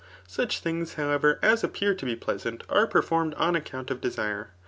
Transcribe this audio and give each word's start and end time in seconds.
Such 0.25 0.63
thiiigs,' 0.63 0.95
however, 0.95 1.37
as 1.43 1.63
appear 1.63 1.93
to 1.93 2.05
be 2.07 2.15
pleasant 2.15 2.63
are 2.69 2.87
performed 2.87 3.35
on 3.35 3.55
account 3.55 3.91
of 3.91 4.01
desire. 4.01 4.47